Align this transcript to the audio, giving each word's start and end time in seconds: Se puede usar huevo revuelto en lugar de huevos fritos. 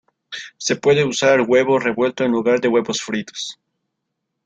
Se 0.57 0.75
puede 0.75 1.05
usar 1.05 1.41
huevo 1.41 1.77
revuelto 1.77 2.23
en 2.23 2.31
lugar 2.31 2.59
de 2.59 2.67
huevos 2.69 3.03
fritos. 3.03 3.59